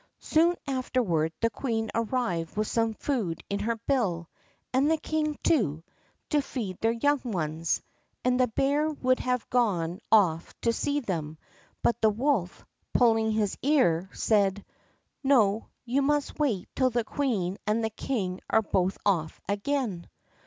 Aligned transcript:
Soon 0.17 0.55
afterward 0.65 1.31
the 1.41 1.51
queen 1.51 1.91
arrived 1.93 2.57
with 2.57 2.65
some 2.67 2.95
food 2.95 3.43
in 3.51 3.59
her 3.59 3.75
bill, 3.87 4.27
and 4.73 4.89
the 4.89 4.97
king, 4.97 5.37
too, 5.43 5.83
to 6.31 6.41
feed 6.41 6.79
their 6.81 6.91
young 6.93 7.21
ones, 7.23 7.83
and 8.25 8.39
the 8.39 8.47
bear 8.47 8.89
would 8.89 9.19
have 9.19 9.47
gone 9.51 9.99
off 10.11 10.59
to 10.61 10.73
see 10.73 11.01
them, 11.01 11.37
but 11.83 12.01
the 12.01 12.09
wolf, 12.09 12.65
pulling 12.95 13.29
his 13.29 13.55
ear, 13.61 14.09
said: 14.11 14.65
"No, 15.23 15.67
you 15.85 16.01
must 16.01 16.39
wait 16.39 16.67
till 16.75 16.89
the 16.89 17.03
queen 17.03 17.59
and 17.67 17.83
the 17.83 17.91
king 17.91 18.41
are 18.49 18.63
both 18.63 18.97
off 19.05 19.39
again." 19.47 20.07